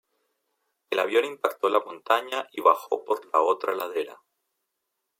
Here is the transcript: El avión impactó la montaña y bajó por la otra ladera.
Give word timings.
El 0.89 0.97
avión 0.97 1.25
impactó 1.25 1.69
la 1.69 1.79
montaña 1.79 2.47
y 2.53 2.61
bajó 2.61 3.03
por 3.05 3.23
la 3.31 3.41
otra 3.41 3.75
ladera. 3.75 4.19